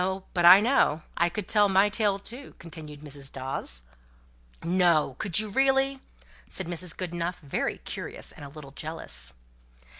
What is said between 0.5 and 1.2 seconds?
know.